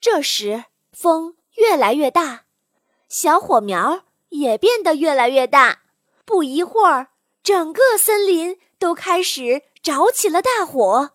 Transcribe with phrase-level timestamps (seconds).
[0.00, 2.44] 这时风越来越大
[3.08, 5.82] 小火苗也变得越来越大。
[6.24, 7.08] 不一会儿
[7.42, 11.10] 整个森林都开始着起了大火。